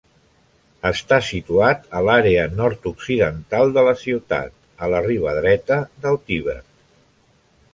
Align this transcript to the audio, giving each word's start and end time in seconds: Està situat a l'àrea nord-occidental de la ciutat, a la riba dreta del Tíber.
Està 0.89 1.17
situat 1.25 1.83
a 1.99 2.01
l'àrea 2.07 2.45
nord-occidental 2.61 3.75
de 3.75 3.83
la 3.89 3.93
ciutat, 4.05 4.57
a 4.87 4.91
la 4.95 5.03
riba 5.09 5.35
dreta 5.41 5.79
del 6.07 6.19
Tíber. 6.31 6.61